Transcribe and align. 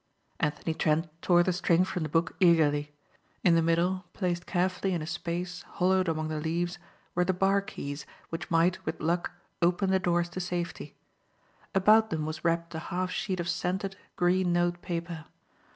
Anthony 0.39 0.73
Trent 0.73 1.09
tore 1.21 1.43
the 1.43 1.53
string 1.53 1.83
from 1.85 2.01
the 2.01 2.09
book 2.09 2.35
eagerly. 2.39 2.91
In 3.43 3.53
the 3.53 3.61
middle, 3.61 4.05
placed 4.13 4.47
carefully 4.47 4.95
in 4.95 5.01
a 5.03 5.05
space 5.05 5.61
hollowed 5.73 6.07
among 6.09 6.27
the 6.27 6.39
leaves 6.39 6.79
were 7.13 7.23
the 7.23 7.35
bar 7.35 7.61
keys 7.61 8.07
which 8.29 8.49
might, 8.49 8.83
with 8.83 8.99
luck, 8.99 9.31
open 9.61 9.91
the 9.91 9.99
doors 9.99 10.29
to 10.29 10.39
safety. 10.39 10.95
About 11.75 12.09
them 12.09 12.25
was 12.25 12.43
wrapped 12.43 12.73
a 12.73 12.79
half 12.89 13.11
sheet 13.11 13.39
of 13.39 13.47
scented, 13.47 13.95
green 14.15 14.51
note 14.51 14.81
paper. 14.81 15.25